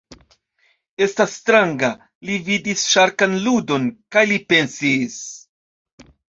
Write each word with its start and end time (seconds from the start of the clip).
Estas 1.05 1.35
stranga. 1.41 1.91
Li 2.31 2.39
vidis 2.49 2.87
ŝarkan 2.95 3.37
ludon, 3.45 3.87
kaj 4.17 4.27
li 4.35 4.43
pensis: 4.51 5.23